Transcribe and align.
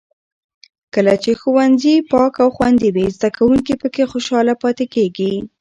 کله 0.93 1.13
چې 1.23 1.31
ښوونځي 1.41 1.95
پاک 2.11 2.33
او 2.43 2.49
خوندي 2.55 2.89
وي، 2.95 3.05
زده 3.15 3.29
کوونکي 3.37 3.73
پکې 3.81 4.03
خوشحاله 4.11 4.53
پاتې 4.63 4.85
کېږي. 4.93 5.33